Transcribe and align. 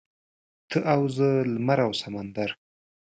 ته 0.69 0.77
او 0.93 1.01
زه 1.15 1.27
لمر 1.53 1.79
او 1.85 1.91
سمندر. 2.01 2.49